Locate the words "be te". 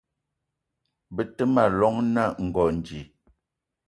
1.15-1.43